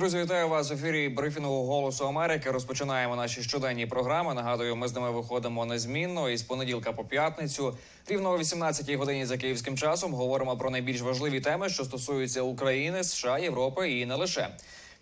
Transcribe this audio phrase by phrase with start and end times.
[0.00, 2.50] Друзі, вітаю вас в ефірі брифінгу Голосу Америки.
[2.50, 4.34] Розпочинаємо наші щоденні програми.
[4.34, 7.76] Нагадую, ми з ними виходимо незмінно із понеділка по п'ятницю.
[8.08, 13.04] Рівно о 18-й годині за київським часом говоримо про найбільш важливі теми, що стосуються України,
[13.04, 14.48] США, Європи і не лише.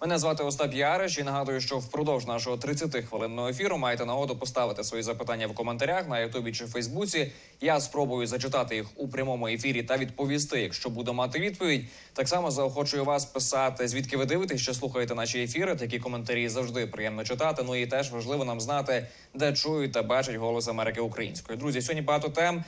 [0.00, 5.02] Мене звати Остап Яриш і нагадую, що впродовж нашого 30-хвилинного ефіру маєте нагоду поставити свої
[5.02, 7.32] запитання в коментарях на Ютубі чи Фейсбуці.
[7.60, 11.84] Я спробую зачитати їх у прямому ефірі та відповісти, якщо буду мати відповідь.
[12.12, 15.76] Так само заохочую вас писати, звідки ви дивитесь, що слухаєте наші ефіри.
[15.76, 17.62] Такі коментарі завжди приємно читати.
[17.66, 21.58] Ну і теж важливо нам знати, де чують та бачать голос Америки українською.
[21.58, 22.64] Друзі, сьогодні багато тем.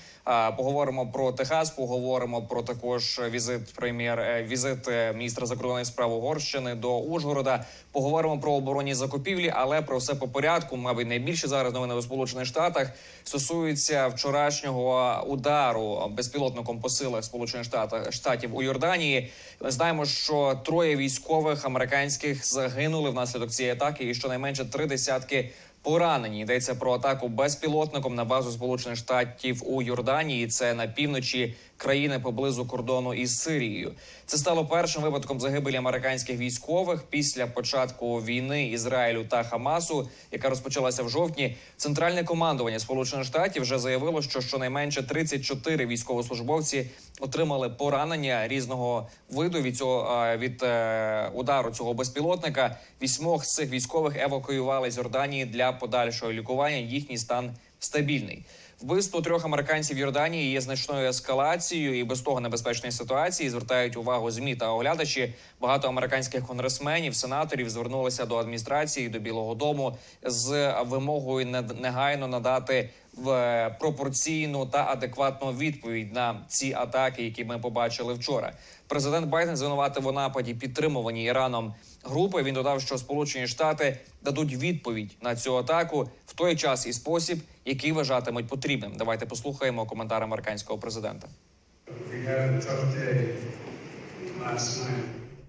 [0.57, 6.75] Поговоримо про Техас, поговоримо про також візит прем'єр, е, візит е, міністра закордонних справ Угорщини
[6.75, 7.65] до Ужгорода.
[7.93, 10.77] Поговоримо про оборонні закупівлі, але про все по порядку.
[10.77, 12.91] Мабуть, найбільше зараз новини у Сполучених Штатах
[13.25, 19.31] стосуються вчорашнього удару безпілотником по силах Сполучених Штатів Штатів у Йорданії.
[19.61, 25.51] Ми знаємо, що троє військових американських загинули внаслідок цієї атаки, і щонайменше три десятки.
[25.83, 30.47] Поранені йдеться про атаку безпілотником на базу Сполучених Штатів у Йорданії.
[30.47, 33.93] Це на півночі країни поблизу кордону із Сирією.
[34.27, 41.03] Це стало першим випадком загибелі американських військових після початку війни Ізраїлю та Хамасу, яка розпочалася
[41.03, 41.57] в жовтні.
[41.77, 49.77] Центральне командування Сполучених Штатів вже заявило, що щонайменше 34 військовослужбовці отримали поранення різного виду від
[49.77, 52.77] цього від е, удару цього безпілотника.
[53.03, 56.77] Вісьмох з цих військових евакуювали з Йорданії для подальшого лікування.
[56.77, 58.45] Їхній стан стабільний.
[58.81, 64.57] Вбивство трьох американців Йорданії є значною ескалацією і без того небезпечної ситуації звертають увагу змі
[64.57, 65.35] та оглядачі.
[65.61, 73.77] Багато американських конгресменів, сенаторів звернулися до адміністрації до Білого Дому з вимогою негайно надати в
[73.81, 78.53] пропорційну та адекватну відповідь на ці атаки, які ми побачили вчора.
[78.87, 81.75] Президент Байден звинуватив у нападі, підтримувані Іраном
[82.05, 82.43] групи.
[82.43, 87.39] Він додав, що Сполучені Штати дадуть відповідь на цю атаку в той час і спосіб,
[87.65, 88.93] який вважатимуть потрібним.
[88.97, 91.29] Давайте послухаємо коментар американського президента.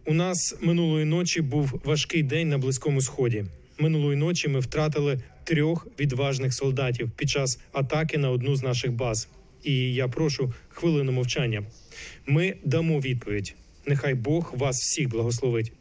[0.06, 3.46] У нас минулої ночі був важкий день на близькому сході.
[3.80, 9.28] Минулої ночі ми втратили трьох відважних солдатів під час атаки на одну з наших баз.
[9.64, 11.64] І я прошу хвилину мовчання.
[12.26, 13.56] Ми дамо відповідь.
[13.86, 15.72] Нехай Бог вас всіх благословить.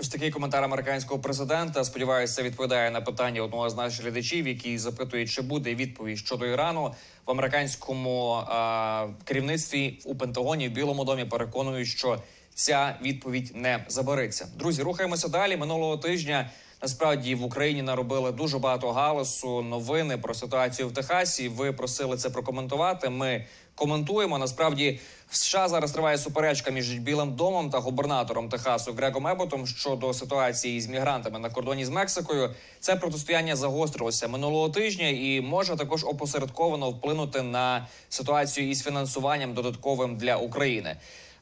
[0.00, 1.84] Ось такий коментар американського президента.
[1.84, 6.94] Сподіваюся, відповідає на питання одного з наших глядачів, який запитує, чи буде відповідь щодо Ірану
[7.26, 11.24] в американському а, керівництві у Пентагоні в Білому домі.
[11.24, 12.22] Переконують, що
[12.54, 14.48] ця відповідь не забереться.
[14.56, 15.56] Друзі, рухаємося далі.
[15.56, 16.50] Минулого тижня
[16.82, 19.62] насправді в Україні наробили дуже багато галасу.
[19.62, 21.48] Новини про ситуацію в Техасі.
[21.48, 23.08] Ви просили це прокоментувати.
[23.08, 24.38] Ми коментуємо.
[24.38, 25.00] Насправді
[25.30, 30.80] в США зараз триває суперечка між Білим домом та губернатором Техасу Грегом Еботом щодо ситуації
[30.80, 32.54] з мігрантами на кордоні з Мексикою.
[32.80, 40.16] Це протистояння загострилося минулого тижня і може також опосередковано вплинути на ситуацію із фінансуванням додатковим
[40.16, 40.96] для України.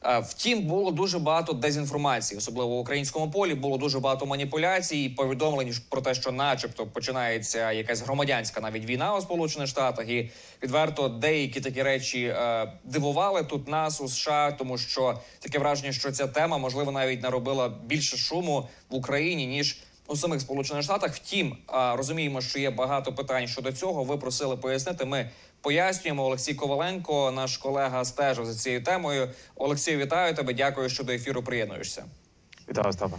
[0.05, 3.55] Е, втім, було дуже багато дезінформації, особливо в українському полі.
[3.55, 9.21] Було дуже багато маніпуляцій, повідомлень про те, що, начебто, починається якась громадянська навіть війна у
[9.21, 10.31] Сполучених Штатах, і
[10.63, 16.11] відверто деякі такі речі е, дивували тут нас у США, тому що таке враження, що
[16.11, 19.77] ця тема можливо навіть наробила більше шуму в Україні ніж.
[20.07, 24.03] У самих сполучених штатах, втім, е, розуміємо, що є багато питань щодо цього.
[24.03, 25.05] Ви просили пояснити.
[25.05, 25.29] Ми
[25.61, 29.29] Пояснюємо Олексій Коваленко, наш колега стежив за цією темою.
[29.55, 30.53] Олексій, вітаю тебе.
[30.53, 32.05] Дякую, що до ефіру приєднуєшся.
[32.69, 33.17] Вітаю Остапа.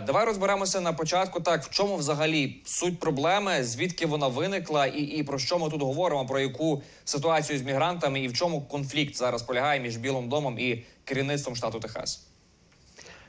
[0.00, 1.40] Давай розберемося на початку.
[1.40, 5.82] Так в чому взагалі суть проблеми, звідки вона виникла, і і про що ми тут
[5.82, 6.26] говоримо?
[6.26, 10.84] Про яку ситуацію з мігрантами, і в чому конфлікт зараз полягає між Білим домом і
[11.04, 12.26] керівництвом штату Техас?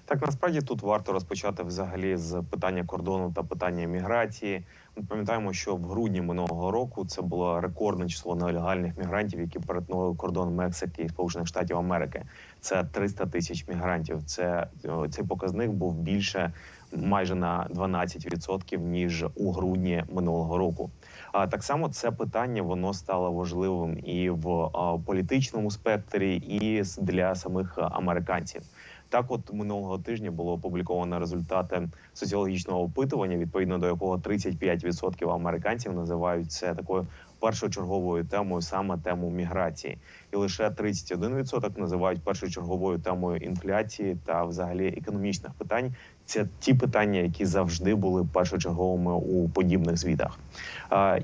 [0.08, 4.66] Так насправді тут варто розпочати взагалі з питання кордону та питання міграції.
[4.98, 10.16] Ми пам'ятаємо, що в грудні минулого року це було рекордне число нелегальних мігрантів, які перетнули
[10.16, 12.26] кордон Мексики і Сполучених Штатів Америки.
[12.62, 14.24] Це 300 тисяч мігрантів.
[14.26, 14.68] Це
[15.10, 16.54] цей показник був більше
[16.96, 20.90] майже на 12% ніж у грудні минулого року.
[21.32, 24.70] А так само це питання воно стало важливим і в
[25.06, 28.62] політичному спектрі, і для самих американців.
[29.10, 36.52] Так, от минулого тижня було опубліковано результати соціологічного опитування, відповідно до якого 35% американців називають
[36.52, 37.08] це такою
[37.40, 39.98] першочерговою темою, саме тему міграції,
[40.34, 47.46] і лише 31% називають першочерговою темою інфляції та, взагалі, економічних питань, це ті питання, які
[47.46, 50.40] завжди були першочерговими у подібних звітах.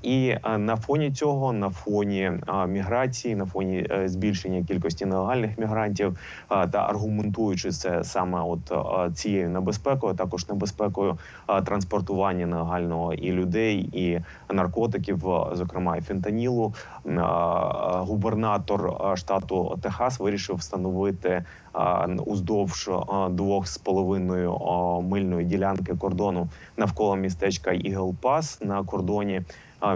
[0.01, 2.31] І на фоні цього, на фоні
[2.67, 6.17] міграції, на фоні е, збільшення кількості нелегальних мігрантів
[6.49, 8.71] та аргументуючи це саме от
[9.17, 11.17] цією небезпекою, також небезпекою
[11.65, 14.19] транспортування нелегального і людей, і
[14.53, 15.17] наркотиків,
[15.53, 16.73] зокрема і фентанілу,
[17.91, 21.43] губернатор штату Техас вирішив встановити
[22.25, 22.89] уздовж
[23.29, 24.57] двох з половиною
[25.03, 29.41] мильної ділянки кордону навколо містечка Ігл Пас на кордоні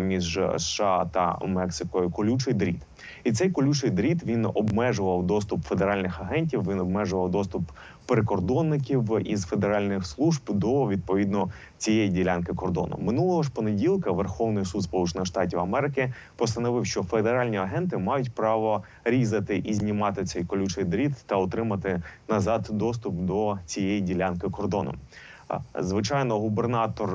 [0.01, 2.81] між США та Мексикою колючий дріт.
[3.23, 6.71] І цей колючий дріт він обмежував доступ федеральних агентів.
[6.71, 7.63] Він обмежував доступ
[8.05, 12.97] прикордонників із федеральних служб до відповідно цієї ділянки кордону.
[13.01, 19.57] Минулого ж понеділка Верховний суд Сполучених Штатів Америки постановив, що федеральні агенти мають право різати
[19.57, 24.93] і знімати цей колючий дріт та отримати назад доступ до цієї ділянки кордону.
[25.79, 27.09] Звичайно, губернатор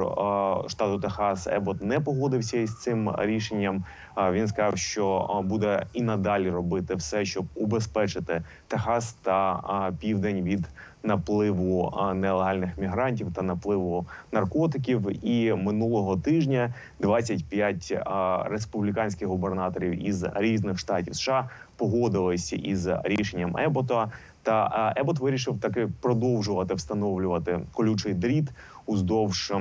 [0.68, 3.84] штату Техас Ебот не погодився із цим рішенням.
[4.16, 10.68] Він сказав, що буде і надалі робити все, щоб убезпечити Техас та південь від
[11.02, 15.26] напливу нелегальних мігрантів та напливу наркотиків.
[15.26, 24.10] І минулого тижня 25 а, республіканських губернаторів із різних штатів США погодилися із рішенням Ебота.
[24.42, 28.48] Та Ебот вирішив таки продовжувати встановлювати колючий дріт
[28.86, 29.52] уздовж.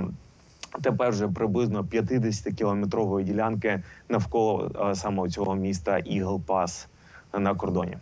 [0.81, 6.87] Тепер вже приблизно 50 кілометрової ділянки навколо саме цього міста Ігл Пас
[7.33, 7.97] на кордоні.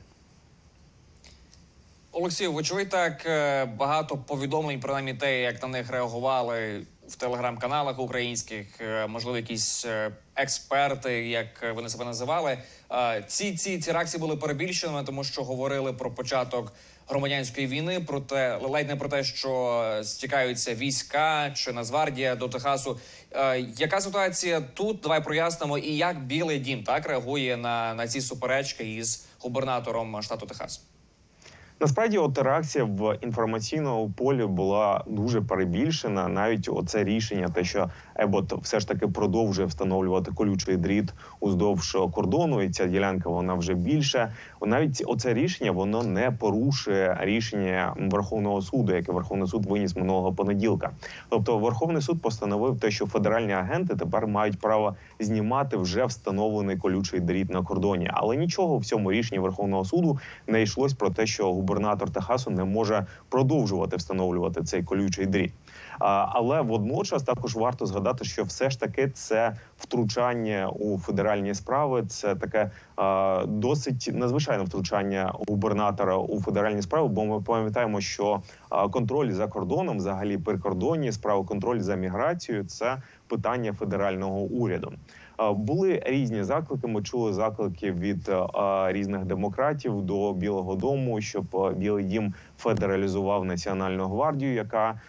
[2.18, 8.00] Олексію, ви так е, багато повідомлень про намі те, як на них реагували в телеграм-каналах
[8.00, 12.58] українських, е, можливо, якісь е, експерти, як вони себе називали.
[13.28, 16.74] Ці ці ці реакції були перебільшеними, тому що говорили про початок
[17.08, 23.00] громадянської війни, про те, ледь не про те, що стікаються війська чи Нацгвардія до Техасу.
[23.78, 25.00] Яка ситуація тут?
[25.00, 30.46] Давай прояснимо, і як Білий Дім так реагує на, на ці суперечки із губернатором штату
[30.46, 30.82] Техас.
[31.80, 36.28] Насправді, от реакція в інформаційному полі була дуже перебільшена.
[36.28, 42.62] Навіть оце рішення, те, що Ебот все ж таки продовжує встановлювати колючий дріт уздовж кордону,
[42.62, 44.32] і ця ділянка вона вже більша.
[44.66, 50.92] Навіть оце рішення воно не порушує рішення Верховного суду, яке Верховний суд виніс минулого понеділка.
[51.30, 57.20] Тобто, Верховний суд постановив те, що федеральні агенти тепер мають право знімати вже встановлений колючий
[57.20, 58.10] дріт на кордоні.
[58.14, 62.64] Але нічого в цьому рішенні Верховного суду не йшлось про те, що губернатор Техасу не
[62.64, 65.54] може продовжувати встановлювати цей колючий дріт.
[66.00, 72.04] Але водночас також варто згадати, що все ж таки це втручання у федеральні справи.
[72.08, 72.72] Це таке
[73.48, 77.08] досить надзвичайне втручання губернатора у федеральні справи.
[77.08, 78.42] Бо ми пам'ятаємо, що
[78.92, 82.98] контроль за кордоном, взагалі прикордонні справи, контроль за міграцією це
[83.28, 84.94] питання федерального уряду.
[85.56, 86.88] Були різні заклики.
[86.88, 88.32] Ми чули заклики від
[88.88, 95.02] різних демократів до Білого Дому, щоб Білий Дім федералізував національну гвардію, яка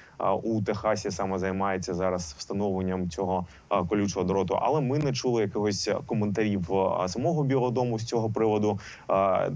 [0.43, 3.47] у Техасі саме займається зараз встановленням цього
[3.89, 4.59] колючого дроту.
[4.63, 6.71] Але ми не чули якогось коментарів
[7.07, 8.79] самого Білого Дому з цього приводу,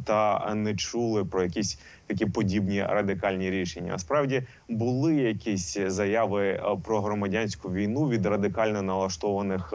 [0.05, 3.99] та не чули про якісь такі подібні радикальні рішення.
[3.99, 9.75] Справді були якісь заяви про громадянську війну від радикально налаштованих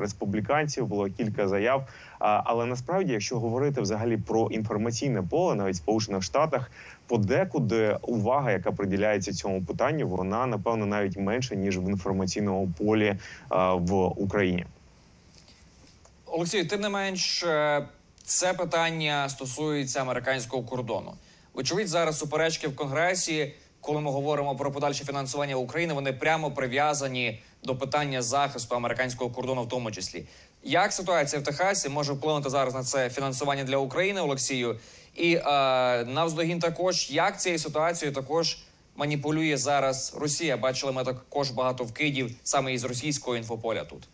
[0.00, 0.86] республіканців.
[0.86, 1.88] Було кілька заяв.
[2.20, 6.70] Але насправді, якщо говорити взагалі про інформаційне поле, навіть в Сполучених Штатах,
[7.06, 13.16] подекуди увага, яка приділяється цьому питанню, вона напевно навіть менша ніж в інформаційному полі
[13.74, 14.66] в Україні.
[16.26, 17.88] Олексію, тим не менш, е,
[18.24, 21.12] це питання стосується американського кордону.
[21.54, 27.42] Вочевидь, зараз суперечки в конгресі, коли ми говоримо про подальше фінансування України, вони прямо прив'язані
[27.62, 30.24] до питання захисту американського кордону, в тому числі.
[30.62, 34.76] Як ситуація в Техасі може вплинути зараз на це фінансування для України, Олексію?
[35.16, 35.42] І е,
[36.04, 38.58] навздогін також, як цією ситуацією також
[38.96, 40.56] маніпулює зараз Росія?
[40.56, 44.08] Бачили ми також багато вкидів саме із російського інфополя тут.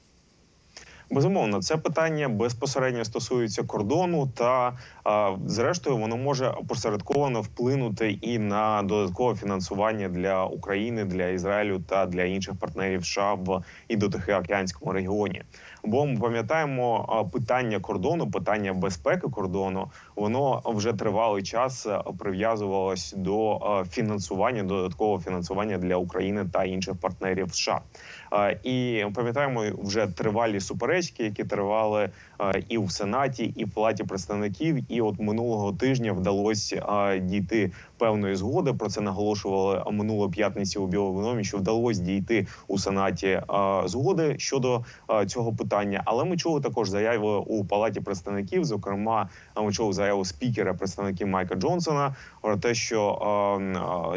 [1.11, 8.83] Безумовно, це питання безпосередньо стосується кордону, та а, зрештою воно може опосередковано вплинути і на
[8.83, 15.43] додаткове фінансування для України, для Ізраїлю та для інших партнерів США в індотихоокеанському регіоні.
[15.87, 21.87] Бо ми пам'ятаємо питання кордону, питання безпеки кордону, воно вже тривалий час
[22.19, 27.81] прив'язувалось до фінансування, додаткового фінансування для України та інших партнерів США.
[28.63, 32.11] І пам'ятаємо вже тривалі суперечки, які тривали
[32.69, 34.93] і в Сенаті, і в Палаті представників.
[34.93, 38.73] І от минулого тижня вдалося дійти певної згоди.
[38.73, 43.43] Про це наголошували минулої п'ятниці у Білому що вдалося дійти у сенаті
[43.85, 44.85] згоди щодо
[45.27, 46.03] цього питання.
[46.05, 48.65] Але ми чули також заяви у палаті представників.
[48.65, 49.29] Зокрема,
[49.63, 53.19] ми чули заяву спікера представників Майка Джонсона про те, що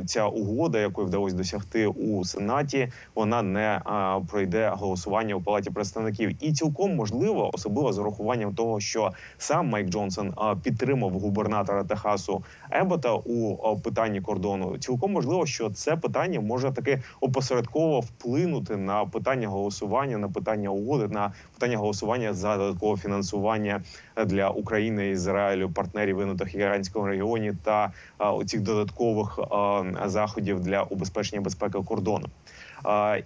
[0.06, 3.82] ця угода, якої вдалося досягти у сенаті, вона не
[4.32, 9.90] пройде голосування у палаті представників, і цілком можливо, особливо з урахуванням того, що сам Майк
[9.90, 10.34] Джонсон
[10.64, 14.78] підтримав губернатора Техасу Ебота у питанні кордону.
[14.78, 21.08] Цілком можливо, що це питання може таки опосередково вплинути на питання голосування, на питання угоди,
[21.08, 23.82] на питання голосування за додаткове фінансування
[24.26, 26.18] для України, Ізраїлю, партнерів
[26.56, 32.26] Іранському регіоні та е, оцих додаткових е, заходів для убезпечення безпеки кордону.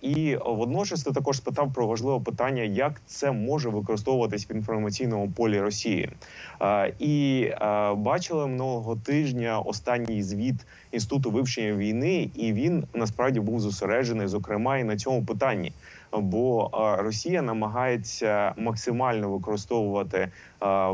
[0.01, 5.59] І водночас ти також спитав про важливе питання, як це може використовуватись в інформаційному полі
[5.59, 6.09] Росії.
[6.99, 7.47] І
[7.95, 10.55] бачили минулого тижня останній звіт
[10.91, 15.71] інституту вивчення війни, і він насправді був зосереджений, зокрема, і на цьому питанні.
[16.13, 20.31] Бо Росія намагається максимально використовувати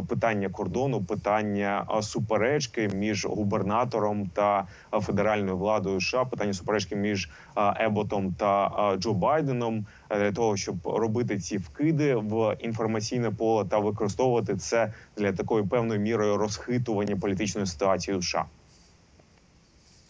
[0.07, 7.29] питання кордону, питання суперечки між губернатором та федеральною владою США, питання суперечки між
[7.75, 13.77] Еботом та Джо Байденом е, для того, щоб робити ці вкиди в інформаційне поле та
[13.77, 18.45] використовувати це для такої певною мірою розхитування політичної ситуації у США.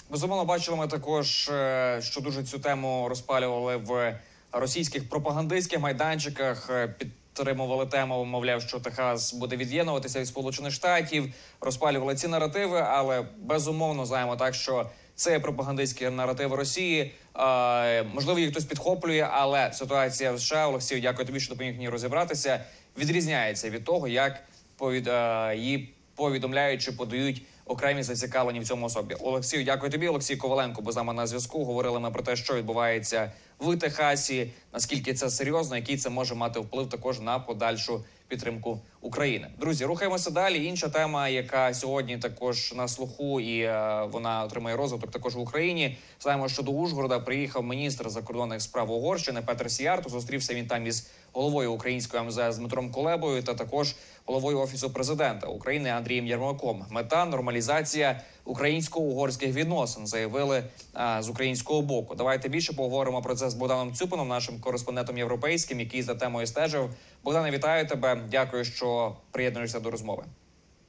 [0.10, 4.20] Безумовно, бачили ми також, е, що дуже цю тему розпалювали в
[4.52, 6.70] російських пропагандистських майданчиках.
[6.70, 13.26] е, Підтримували тему, мовляв, що Техас буде від'єднуватися від Сполучених Штатів, розпалювали ці наративи, але
[13.38, 17.12] безумовно знаємо так, що це пропагандистські наративи Росії.
[17.40, 21.90] Е, можливо, їх хтось підхоплює, але ситуація в США Олексію, дякую тобі, що допоміг ній
[21.90, 22.66] розібратися.
[22.98, 24.44] Відрізняється від того, як
[24.78, 29.14] повід е, її повідомляють чи подають окремі зацікавлені в цьому особі.
[29.14, 30.08] Олексію, дякую тобі.
[30.08, 31.66] Олексій Коваленко був з нами на зв'язку.
[31.66, 36.60] Говорили ми про те, що відбувається в Техасі, наскільки це серйозно, який це може мати
[36.60, 39.48] вплив також на подальшу підтримку України.
[39.60, 40.66] Друзі, рухаємося далі.
[40.66, 45.98] Інша тема, яка сьогодні також на слуху, і е, вона отримає розвиток також в Україні.
[46.20, 50.10] Знаємо, що до Ужгорода приїхав міністр закордонних справ Угорщини Петр Сіярто.
[50.10, 55.90] Зустрівся він там із головою української МЗС Дмитром Кулебою та також головою офісу президента України
[55.90, 56.86] Андрієм Єрмаком.
[56.90, 60.64] Мета нормалізація українсько-угорських відносин заявили
[60.94, 62.16] а, з українського боку.
[62.16, 66.90] Давайте більше поговоримо про це з Богданом Цюпином, нашим кореспондентом європейським, який за темою стежив.
[67.24, 68.22] Богдане, вітаю тебе.
[68.32, 70.24] Дякую, що приєднуєшся до розмови.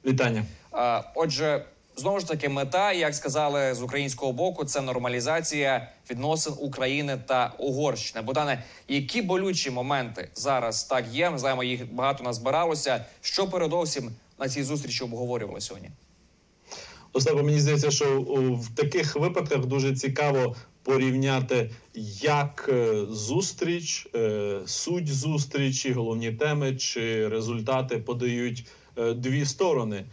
[0.05, 0.45] Вітання.
[0.71, 1.65] А, Отже,
[1.95, 8.21] знову ж таки, мета, як сказали з українського боку, це нормалізація відносин України та Угорщини.
[8.21, 11.29] Богдане, які болючі моменти зараз так є?
[11.29, 13.05] Ми знаємо, їх багато назбиралося.
[13.21, 15.89] Що передовсім на цій зустрічі обговорювали сьогодні?
[17.13, 18.21] Остапа, мені здається, що
[18.61, 21.71] в таких випадках дуже цікаво порівняти,
[22.21, 30.05] як е, зустріч, е, суть зустрічі, головні теми чи результати подають е, дві сторони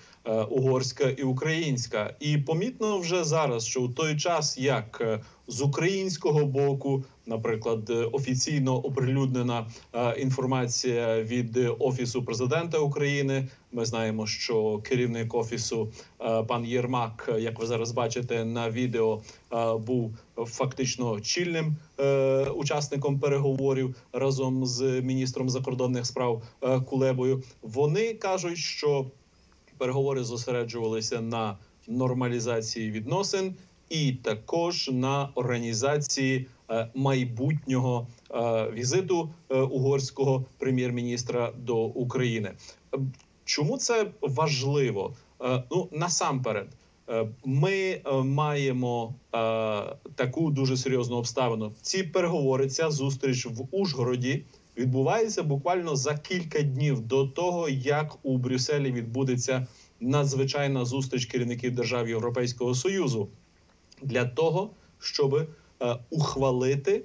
[0.50, 2.17] угорська і українська.
[2.21, 9.66] І помітно вже зараз, що у той час, як з українського боку, наприклад, офіційно оприлюднена
[9.92, 13.49] е, інформація від офісу президента України.
[13.73, 19.75] Ми знаємо, що керівник офісу е, пан Єрмак, як ви зараз бачите на відео, е,
[19.75, 21.76] був фактично чільним
[22.54, 26.42] учасником переговорів разом з міністром закордонних справ
[26.87, 27.42] Кулебою.
[27.62, 29.06] Вони кажуть, що
[29.78, 31.58] переговори зосереджувалися на
[31.88, 33.54] нормалізації відносин
[33.88, 36.47] і також на організації
[36.94, 42.52] майбутнього е, візиту е, угорського прем'єр-міністра до України.
[42.94, 42.98] Е,
[43.44, 45.14] Чому це важливо?
[45.42, 46.68] Е, Ну насамперед,
[47.08, 49.38] е, ми е, маємо е,
[50.14, 51.72] таку дуже серйозну обставину.
[51.82, 54.44] Ці переговори, ця зустріч в Ужгороді
[54.76, 59.66] відбувається буквально за кілька днів до того, як у Брюсселі відбудеться
[60.00, 63.28] надзвичайна зустріч керівників держав Європейського союзу
[64.02, 65.46] для того, щоб е,
[66.11, 67.02] ухвалити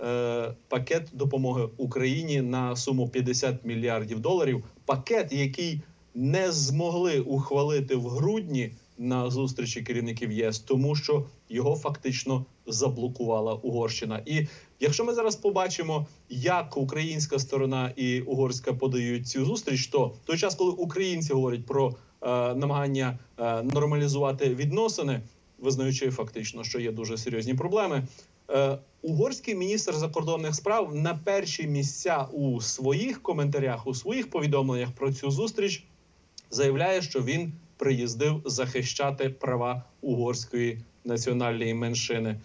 [0.00, 4.64] е, пакет допомоги Україні на суму 50 мільярдів доларів.
[4.84, 5.80] Пакет, який
[6.14, 14.22] не змогли ухвалити в грудні на зустрічі керівників ЄС, тому що його фактично заблокувала Угорщина.
[14.26, 14.46] І
[14.80, 20.54] якщо ми зараз побачимо, як українська сторона і угорська подають цю зустріч, то той час,
[20.54, 21.88] коли українці говорять про
[22.22, 25.20] е, намагання е, нормалізувати відносини,
[25.58, 28.06] визнаючи фактично, що є дуже серйозні проблеми.
[28.50, 35.12] Е, угорський міністр закордонних справ на перші місця у своїх коментарях, у своїх повідомленнях про
[35.12, 35.84] цю зустріч
[36.50, 42.38] заявляє, що він приїздив захищати права угорської національної меншини е,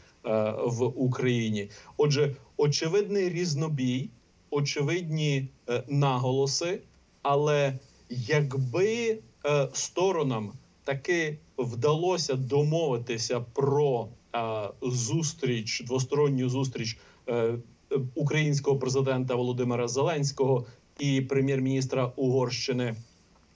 [0.65, 1.70] в Україні.
[1.98, 4.10] Отже, очевидний різнобій,
[4.50, 6.80] очевидні е, наголоси,
[7.22, 9.18] але якби
[9.74, 10.51] сторонам
[10.84, 14.39] таки вдалося домовитися про е,
[14.82, 16.98] зустріч, двосторонню зустріч
[17.30, 17.53] е,
[18.15, 20.65] українського президента Володимира Зеленського
[21.00, 22.96] і прем'єр-міністра Угорщини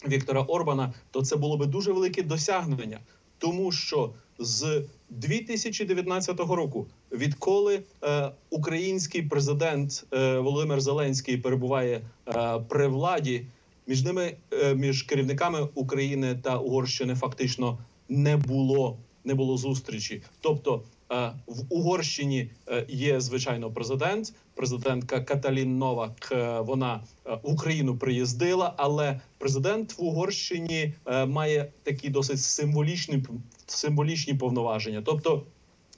[0.08, 3.00] Віктора Орбана, то це було би дуже велике досягнення,
[3.38, 12.88] тому що з 2019 року, відколи е, український президент е, Володимир Зеленський перебуває е, при
[12.88, 13.46] владі,
[13.88, 17.78] між ними, е, між керівниками України та Угорщини, фактично
[18.10, 20.22] не було не було зустрічі.
[20.42, 26.30] Тобто е, в Угорщині е, є звичайно президент, президентка Каталін Новак.
[26.32, 30.94] е, Вона в Україну приїздила, але президент в Угорщині
[31.28, 33.24] має такі досить символічні
[33.68, 35.02] символічні повноваження.
[35.06, 35.44] Тобто,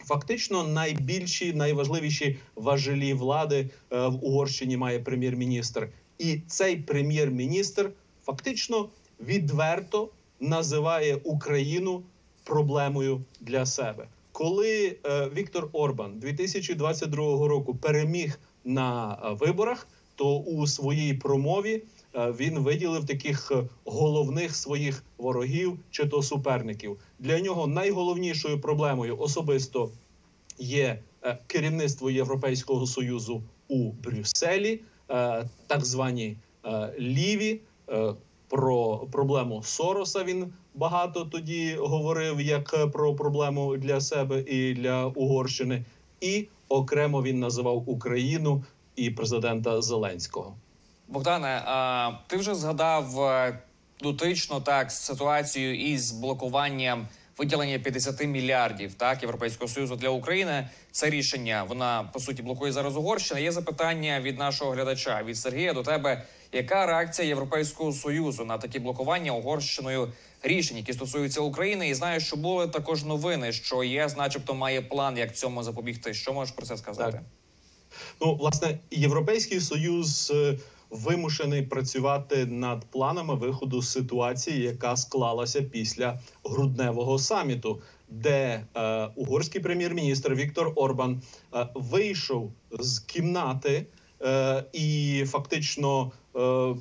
[0.06, 7.92] фактично, найбільші, найважливіші важелі влади в Угорщині має прем'єр-міністр, і цей прем'єр-міністр
[8.26, 12.04] фактично відверто називає Україну
[12.44, 14.08] проблемою для себе.
[14.32, 21.84] Коли е, Віктор Орбан 2022 року переміг на е, виборах, то у своїй промові
[22.16, 23.52] е, він виділив таких
[23.86, 26.98] головних своїх ворогів чи то суперників.
[27.20, 29.90] Для нього найголовнішою проблемою особисто
[30.60, 31.00] є
[31.48, 34.82] керівництво Європейського союзу у Брюсселі,
[35.68, 36.38] так звані
[37.00, 37.62] ліві.
[38.50, 45.86] Про проблему Сороса він багато тоді говорив як про проблему для себе і для Угорщини,
[46.22, 48.64] і окремо він називав Україну
[48.96, 50.56] і президента Зеленського.
[51.08, 53.60] Богдане, а ти вже згадав е,
[54.02, 60.70] дотично так ситуацію із блокуванням виділення 50 мільярдів так європейського союзу для України.
[60.92, 63.40] Це рішення вона по суті блокує зараз Угорщина.
[63.40, 66.24] Є запитання від нашого глядача від Сергія до тебе.
[66.58, 71.90] Яка реакція Європейського союзу на такі блокування Угорщиною рішень, які стосуються України?
[71.90, 76.14] І знаю, що були також новини, що ЄС, начебто, має план, як цьому запобігти.
[76.14, 77.12] Що можеш про це сказати?
[77.12, 77.22] Так.
[78.22, 80.58] Ну, власне, Європейський союз е,
[80.90, 89.62] вимушений працювати над планами виходу з ситуації, яка склалася після грудневого саміту, де е, угорський
[89.62, 91.22] прем'єр-міністр Віктор Орбан
[91.56, 93.86] е, вийшов з кімнати
[94.74, 96.12] і фактично.
[96.36, 96.76] Е,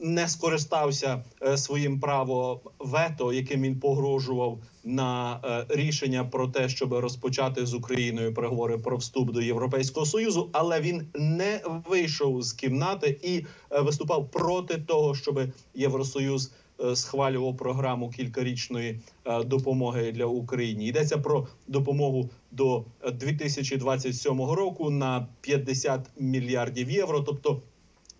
[0.00, 6.92] не скористався е, своїм правом вето, яким він погрожував на е, рішення про те, щоб
[6.92, 13.20] розпочати з Україною переговори про вступ до Європейського союзу, але він не вийшов з кімнати
[13.22, 15.40] і е, виступав проти того, щоб
[15.74, 20.84] Євросоюз е, схвалював програму кількарічної е, допомоги для України.
[20.84, 27.62] Йдеться про допомогу до е, 2027 року на 50 мільярдів євро, тобто.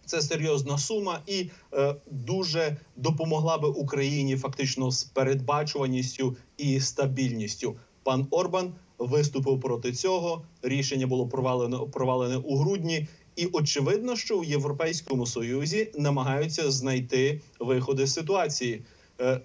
[0.07, 7.77] Це серйозна сума і е, дуже допомогла би Україні фактично з передбачуваністю і стабільністю.
[8.03, 10.43] Пан Орбан виступив проти цього.
[10.63, 18.07] Рішення було провалено провалене у грудні, і очевидно, що у Європейському Союзі намагаються знайти виходи
[18.07, 18.83] з ситуації.
[19.21, 19.41] Е,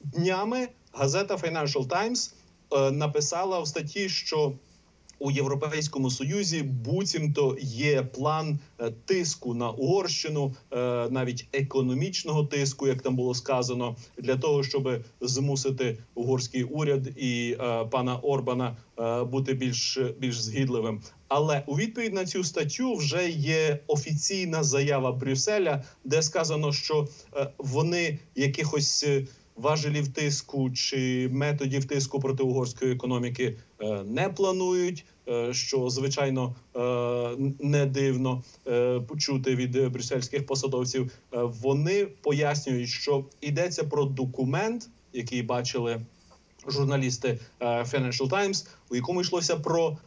[0.00, 2.32] днями газета Financial Times
[2.72, 4.52] е, написала в статті, що
[5.18, 10.76] у Європейському Союзі буцімто є план е, тиску на Угорщину, е,
[11.10, 17.84] навіть економічного тиску, як там було сказано, для того, щоб змусити угорський уряд і е,
[17.84, 18.76] пана Орбана
[19.30, 21.00] бути більш більш згідливим.
[21.28, 27.08] Але у відповідь на цю статтю вже є офіційна заява Брюсселя, де сказано, що
[27.58, 29.06] вони якихось
[29.56, 35.04] важелів тиску чи методів тиску проти угорської економіки е, не планують.
[35.28, 36.80] е, Що звичайно е,
[37.60, 38.42] не дивно
[39.08, 41.12] почути від брюссельських посадовців.
[41.32, 46.00] Вони пояснюють, що йдеться про документ, який бачили
[46.68, 49.98] журналісти Financial Times, у якому йшлося про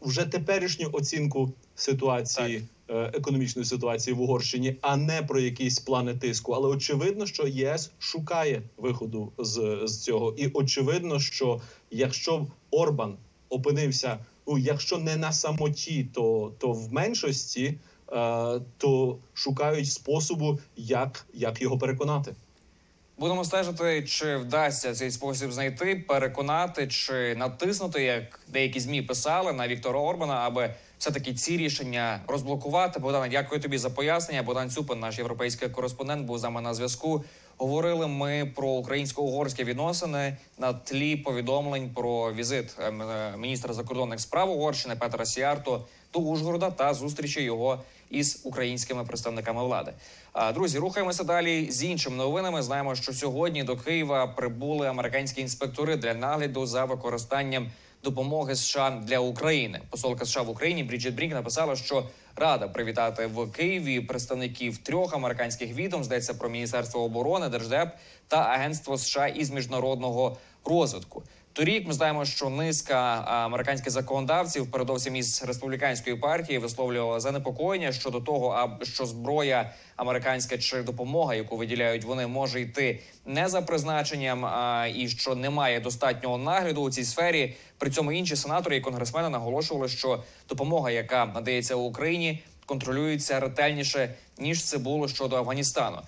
[0.00, 2.62] вже теперішню оцінку ситуації.
[2.88, 6.52] Е, Економічної ситуації в Угорщині, а не про якісь плани тиску.
[6.52, 13.16] Але очевидно, що ЄС шукає виходу з, з цього, і очевидно, що якщо Орбан
[13.48, 17.64] опинився, ну якщо не на самоті, то, то в меншості,
[18.12, 22.34] е, то шукають способу, як, як його переконати.
[23.18, 29.68] Будемо стежити, чи вдасться цей спосіб знайти, переконати чи натиснути, як деякі змі писали на
[29.68, 33.00] Віктора Орбана, аби все таки ці рішення розблокувати.
[33.00, 34.42] Богдане, дякую тобі за пояснення.
[34.42, 37.24] Богдан Цюпин, наш європейський кореспондент, був з нами на зв'язку.
[37.58, 44.20] Говорили ми про українсько-угорські відносини на тлі повідомлень про візит е, м- е, міністра закордонних
[44.20, 49.92] справ Угорщини Петра Сіарто до Ужгорода та зустрічі його із українськими представниками влади.
[50.54, 52.62] Друзі, рухаємося далі з іншими новинами.
[52.62, 57.70] Знаємо, що сьогодні до Києва прибули американські інспектори для нагляду за використанням
[58.04, 59.80] допомоги США для України.
[59.90, 62.04] Посолка США в Україні Бріджит Брінк написала, що
[62.36, 67.88] рада привітати в Києві представників трьох американських відомств, йдеться про Міністерство оборони, Держдеп
[68.28, 71.22] та Агентство США із міжнародного розвитку.
[71.56, 78.50] Торік ми знаємо, що низка американських законодавців, передовсім із республіканської партії, висловлювала занепокоєння щодо того,
[78.50, 84.88] а що зброя американська чи допомога, яку виділяють вони, може йти не за призначенням, а
[84.96, 87.54] і що немає достатнього нагляду у цій сфері.
[87.78, 94.64] При цьому інші сенатори і конгресмени наголошували, що допомога, яка надається Україні, контролюється ретельніше ніж
[94.64, 95.98] це було щодо Афганістану.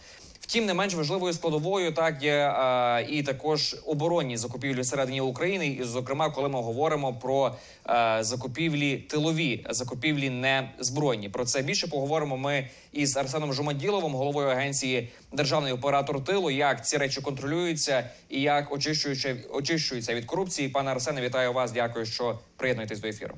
[0.48, 5.66] Втім, не менш важливою складовою так є а, і також оборонні закупівлі всередині України.
[5.66, 11.28] І, зокрема, коли ми говоримо про а, закупівлі тилові, закупівлі не збройні.
[11.28, 16.50] Про це більше поговоримо ми із Арсеном Жумаділовим, головою агенції Державний оператор тилу.
[16.50, 20.68] Як ці речі контролюються і як очищуються, очищуються від корупції.
[20.68, 21.72] Пане Арсене, вітаю вас.
[21.72, 23.34] Дякую, що приєднуєтесь до ефіру.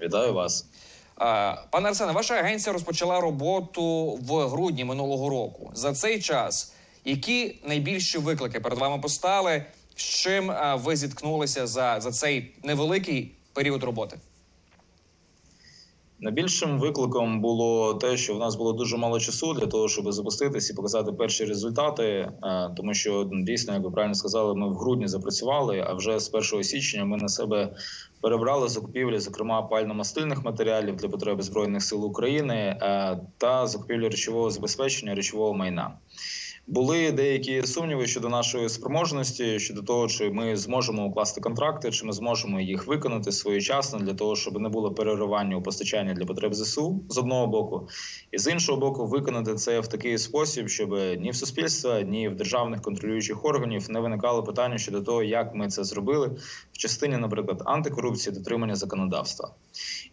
[0.00, 0.69] Вітаю вас.
[1.22, 5.70] А, Пане Арсене, ваша агенція розпочала роботу в грудні минулого року.
[5.74, 6.72] За цей час
[7.04, 9.64] які найбільші виклики перед вами постали?
[9.96, 14.18] З чим ви зіткнулися за, за цей невеликий період роботи?
[16.22, 20.70] Найбільшим викликом було те, що в нас було дуже мало часу для того, щоб запуститись
[20.70, 22.02] і показати перші результати.
[22.04, 22.30] е,
[22.76, 25.84] Тому що ну, дійсно, як ви правильно сказали, ми в грудні запрацювали.
[25.86, 27.76] А вже з 1 січня ми на себе
[28.20, 35.14] перебрали закупівлі, зокрема пально-мастильних матеріалів для потреби збройних сил України е, та закупівлі речового забезпечення
[35.14, 35.92] речового майна.
[36.66, 42.12] Були деякі сумніви щодо нашої спроможності, щодо того, чи ми зможемо укласти контракти, чи ми
[42.12, 47.04] зможемо їх виконати своєчасно для того, щоб не було переривання у постачанні для потреб ЗСУ
[47.08, 47.88] з одного боку,
[48.32, 52.36] і з іншого боку, виконати це в такий спосіб, щоб ні в суспільства, ні в
[52.36, 56.28] державних контролюючих органів не виникало питання щодо того, як ми це зробили
[56.72, 59.50] в частині, наприклад, антикорупції, дотримання законодавства.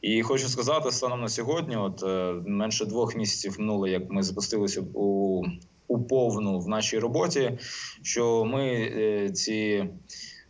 [0.01, 4.83] І хочу сказати, станом на сьогодні, от е, менше двох місяців минуло, як ми запустилися
[4.93, 5.43] у
[5.87, 7.57] у повну в нашій роботі,
[8.01, 9.89] що ми е, ці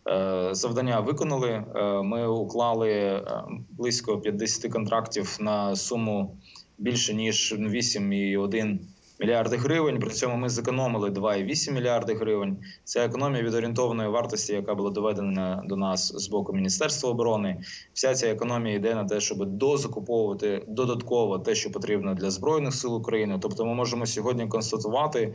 [0.09, 1.49] е, завдання виконали.
[1.49, 3.21] Е, Ми уклали
[3.69, 6.37] близько 50 контрактів на суму
[6.77, 8.79] більше ніж 8,1
[9.19, 9.99] мільярди гривень.
[9.99, 12.57] При цьому ми зекономили 2,8 мільярди гривень.
[12.83, 17.61] Це економія від орієнтовної вартості, яка була доведена до нас з боку Міністерства оборони.
[17.93, 22.95] Вся ця економія йде на те, щоб дозакуповувати додатково те, що потрібно для збройних сил
[22.95, 23.39] України.
[23.41, 25.33] Тобто, ми можемо сьогодні констатувати,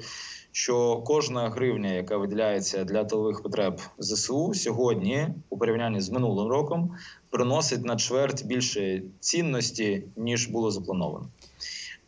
[0.52, 6.90] що кожна гривня, яка виділяється для тилових потреб ЗСУ, сьогодні у порівнянні з минулим роком,
[7.30, 11.26] приносить на чверть більше цінності ніж було заплановано.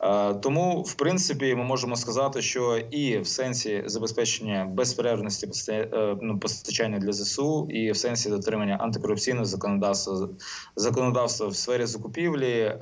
[0.04, 6.38] Е, Тому, в принципі, ми можемо сказати, що і в сенсі забезпечення безперервності е, ну,
[6.38, 10.28] постачання для ЗСУ, і в сенсі дотримання антикорупційного законодавства
[10.76, 12.76] законодавства в сфері закупівлі, е,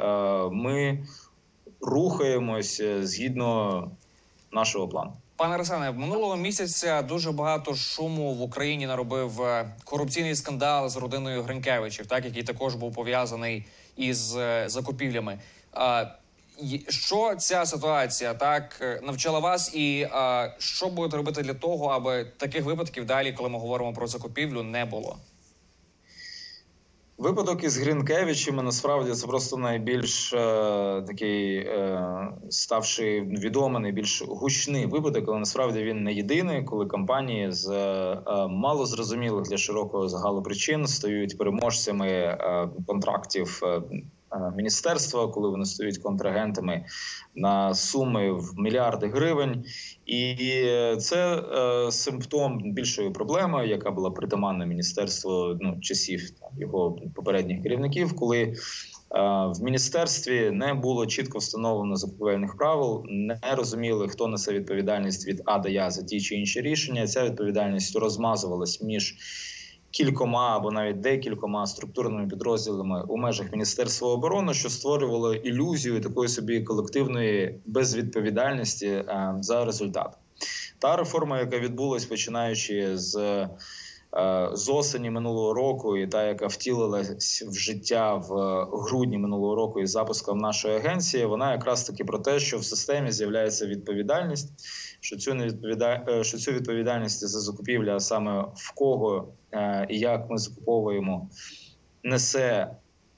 [0.52, 1.06] ми
[1.80, 3.90] рухаємося згідно
[4.52, 5.12] нашого плану.
[5.36, 9.40] Пане Арсене, минулого місяця дуже багато шуму в Україні наробив
[9.84, 15.38] корупційний скандал з родиною Гринкевичів, так який також був пов'язаний із закупівлями.
[16.88, 22.24] Що ця ситуація так е, навчила вас, і а, що будете робити для того, аби
[22.36, 25.16] таких випадків далі, коли ми говоримо про закупівлю, не було?
[27.18, 30.38] Випадок із Гринкевичами насправді це просто найбільш е,
[31.06, 37.68] такий е, ставши відомий, найбільш гучний випадок, але насправді він не єдиний, коли компанії з
[37.70, 43.60] е, мало зрозумілих для широкого загалу причин стають переможцями е, контрактів.
[43.62, 43.82] е, е,
[44.56, 46.84] Міністерства, коли вони стають контрагентами
[47.34, 49.64] на суми в мільярди гривень,
[50.06, 50.36] і
[50.98, 58.38] це е, симптом більшої проблеми, яка була притаманна міністерству ну, часів його попередніх керівників, коли
[58.42, 58.54] е,
[59.56, 65.58] в міністерстві не було чітко встановлено закупівельних правил, не розуміли, хто несе відповідальність від А
[65.58, 67.06] до Я за ті чи інші рішення.
[67.06, 69.16] Ця відповідальність розмазувалась між
[69.92, 76.60] кількома або навіть декількома структурними підрозділами у межах Міністерства оборони, що створювало ілюзію такої собі
[76.60, 80.18] колективної безвідповідальності е, за результат.
[80.78, 83.48] Та реформа, яка відбулась починаючи з е,
[84.52, 88.30] з осені минулого року, і та, яка втілилась в життя в
[88.72, 93.12] грудні минулого року із запуском нашої агенції, вона якраз таки про те, що в системі
[93.12, 94.52] з'являється відповідальність
[95.02, 99.98] що цю не відповідає, е, що цю відповідальність за закупівлю, саме в кого е, і
[99.98, 101.28] як ми закуповуємо,
[102.02, 102.70] несе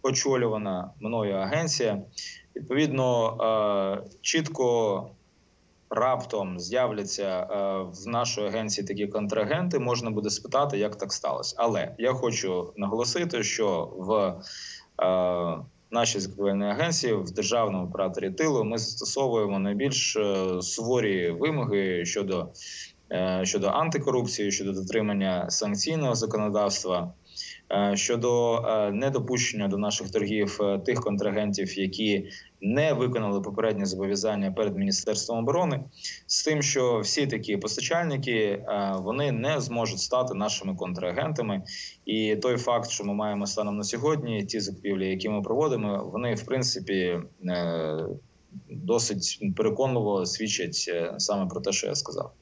[0.02, 2.02] очолювана мною агенція.
[2.56, 3.36] Відповідно,
[4.04, 5.10] е, чітко
[5.90, 7.46] раптом з'являться
[7.92, 11.56] в нашої агенції такі контрагенти, можна буде спитати, як так сталося.
[11.58, 14.34] Але я хочу наголосити, що в
[16.02, 22.48] е, закупівельні агенції в державному операторі тилу ми застосовуємо найбільш е, суворі вимоги щодо,
[23.12, 27.12] е, щодо антикорупції, щодо дотримання санкційного законодавства.
[27.72, 34.52] Е, Щодо е, недопущення до наших торгів е, тих контрагентів, які не виконали попередні зобов'язання
[34.52, 35.80] перед міністерством оборони,
[36.26, 38.64] з тим, що всі такі постачальники
[38.98, 41.62] вони не зможуть стати нашими контрагентами.
[42.04, 46.34] І той факт, що ми маємо станом на сьогодні, ті закупівлі, які ми проводимо, вони
[46.34, 47.18] в принципі
[48.70, 52.32] досить переконливо свідчать саме про те, що я сказав.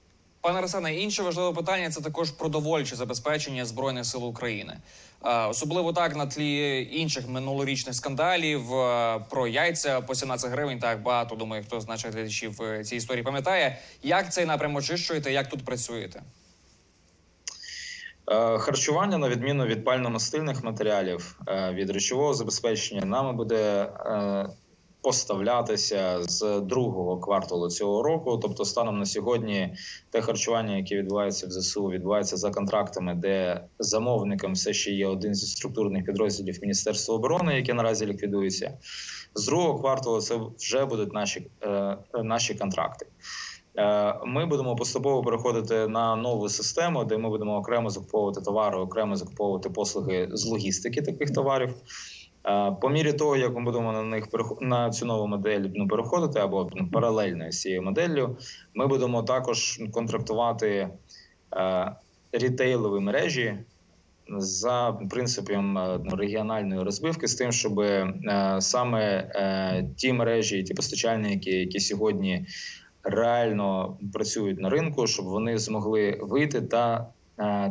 [0.43, 4.77] Пане Арсене, інше важливе питання це також продовольче забезпечення збройних сил України,
[5.25, 10.79] особливо так на тлі інших минулорічних скандалів е, про яйця по 17 гривень.
[10.79, 13.79] Так багато думаю, хто з наших глядачів цій ці історії пам'ятає.
[14.03, 15.33] Як цей напрям очищуєте?
[15.33, 16.23] Як тут працюєте?
[18.31, 24.47] Е, Харчування, на відміну від пально-мастильних матеріалів, е, від речового забезпечення, нами буде е,
[25.03, 28.39] поставлятися з другого кварталу цього року.
[28.43, 29.75] Тобто, станом на сьогодні,
[30.11, 35.35] те харчування, яке відбувається в ЗСУ, відбувається за контрактами, де замовником все ще є один
[35.35, 38.79] зі структурних підрозділів Міністерства оборони, яке наразі ліквідується.
[39.35, 43.07] З другого кварталу це вже будуть наші, е, наші контракти.
[43.77, 49.17] Е, Ми будемо поступово переходити на нову систему, де ми будемо окремо закуповувати товари, окремо
[49.17, 51.75] закуповувати послуги з логістики таких товарів.
[52.81, 54.29] По мірі того, як ми будемо на них
[54.61, 58.37] на цю нову модель ну, переходити або ну, паралельно з цією моделлю,
[58.75, 60.89] ми будемо також контрактувати
[61.57, 61.93] е,
[62.33, 63.59] рітейлові мережі
[64.29, 68.15] за принципом е, ну, регіональної розбивки, з тим, щоб е,
[68.61, 72.47] саме е, ті мережі, ті постачальники, які сьогодні
[73.03, 77.07] реально працюють на ринку, щоб вони змогли вийти та,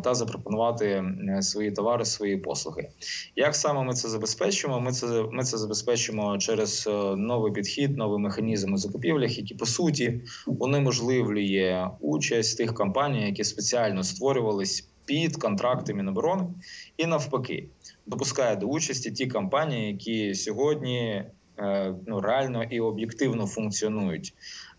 [0.03, 2.89] та запропонувати е, свої товари, свої послуги.
[3.35, 4.79] Як саме ми це забезпечимо?
[4.79, 9.65] Ми це ми це забезпечимо через е, новий підхід, новий механізм у закупівлях, який по
[9.65, 16.43] суті унеможливлює участь тих компаній, які спеціально створювались під контракти Міноборони,
[16.97, 17.67] і навпаки,
[18.05, 21.23] допускає до участі ті компанії, які сьогодні
[21.59, 24.70] е, ну реально і об'єктивно функціонують е,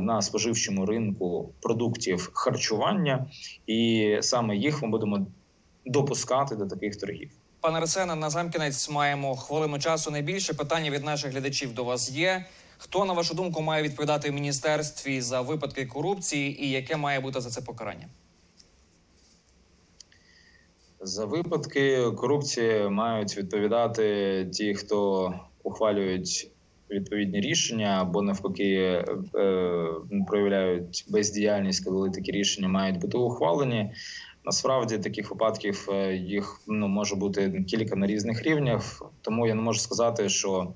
[0.00, 3.26] на споживчому ринку продуктів харчування,
[3.66, 5.26] і саме їх ми будемо
[5.86, 7.30] допускати до таких торгів.
[7.60, 10.10] Пане Арсене, на замкінець маємо хвилину часу.
[10.10, 12.44] Найбільше питання від наших глядачів до вас є.
[12.78, 17.40] Хто на вашу думку має відповідати в міністерстві за випадки корупції, і яке має бути
[17.40, 18.08] за це покарання?
[21.00, 26.50] За випадки корупції мають відповідати ті, хто ухвалюють
[26.90, 29.04] відповідні рішення, або навпаки е,
[30.28, 33.90] проявляють бездіяльність, коли такі рішення мають бути ухвалені.
[34.44, 39.62] Насправді таких випадків е, їх ну може бути кілька на різних рівнях, тому я не
[39.62, 40.72] можу сказати, що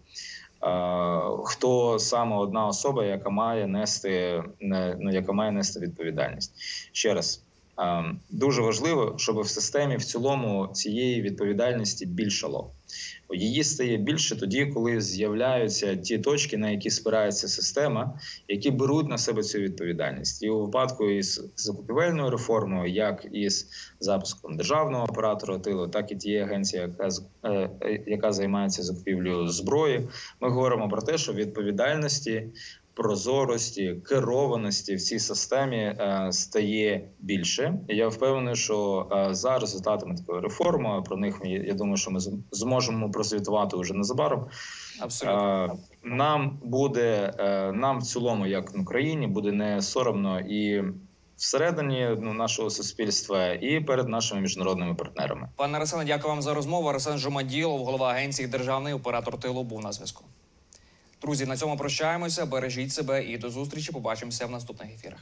[0.63, 0.71] е,
[1.45, 6.53] хто саме одна особа, яка має нести не- ну, яка має нести відповідальність.
[6.93, 7.43] Ще раз
[7.81, 12.71] е, дуже важливо, щоб в системі в цілому цієї відповідальності більшало.
[13.31, 19.19] Її стає більше тоді, коли з'являються ті точки, на які спирається система, які беруть на
[19.19, 20.43] себе цю відповідальність.
[20.43, 23.69] І у випадку із закупівельною реформою, як із
[24.01, 27.09] запуском державного оператора тилу, так і тієї агенції, яка
[27.45, 30.09] е, е, яка займається закупівлею зброї,
[30.41, 32.47] ми говоримо про те, що відповідальності.
[32.95, 37.79] Прозорості, керованості в цій системі е, стає більше.
[37.89, 42.21] І я впевнений, що е, за результатами такої реформи про них я думаю, що ми
[42.51, 44.47] зможемо прозвітувати вже незабаром.
[45.01, 45.65] Абсолютно.
[45.65, 47.35] Е, Нам буде
[47.75, 50.85] нам в цілому, як в Україні, буде не соромно і
[51.37, 55.49] всередині ну, нашого суспільства, і перед нашими міжнародними партнерами.
[55.57, 56.89] Пане Арсене, дякую вам за розмову.
[56.89, 60.25] Арсен Жумаділов, голова агенції Державний оператор тилу, був на зв'язку.
[61.25, 62.47] Друзі, на цьому прощаємося.
[62.47, 63.93] Бережіть себе і до зустрічі.
[63.93, 65.21] Побачимося в наступних ефірах.